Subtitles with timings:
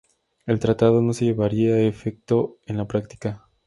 [0.47, 3.45] El tratado no se llevaría a efecto en la práctica.